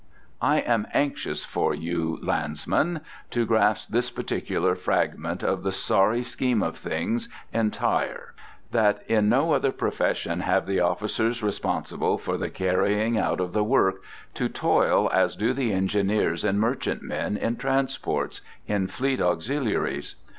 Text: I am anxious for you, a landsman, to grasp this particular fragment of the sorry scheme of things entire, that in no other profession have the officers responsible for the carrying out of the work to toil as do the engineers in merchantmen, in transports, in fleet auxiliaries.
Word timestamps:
I 0.41 0.57
am 0.61 0.87
anxious 0.95 1.45
for 1.45 1.75
you, 1.75 2.17
a 2.19 2.25
landsman, 2.25 3.01
to 3.29 3.45
grasp 3.45 3.89
this 3.91 4.09
particular 4.09 4.73
fragment 4.73 5.43
of 5.43 5.61
the 5.61 5.71
sorry 5.71 6.23
scheme 6.23 6.63
of 6.63 6.75
things 6.75 7.29
entire, 7.53 8.33
that 8.71 9.03
in 9.07 9.29
no 9.29 9.51
other 9.51 9.71
profession 9.71 10.39
have 10.39 10.65
the 10.65 10.79
officers 10.79 11.43
responsible 11.43 12.17
for 12.17 12.35
the 12.35 12.49
carrying 12.49 13.19
out 13.19 13.39
of 13.39 13.53
the 13.53 13.63
work 13.63 14.01
to 14.33 14.49
toil 14.49 15.07
as 15.13 15.35
do 15.35 15.53
the 15.53 15.71
engineers 15.71 16.43
in 16.43 16.57
merchantmen, 16.57 17.37
in 17.37 17.57
transports, 17.57 18.41
in 18.65 18.87
fleet 18.87 19.21
auxiliaries. 19.21 20.15